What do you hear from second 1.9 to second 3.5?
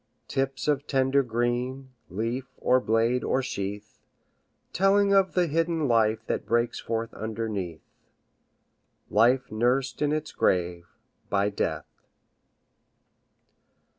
Leaf, or blade, or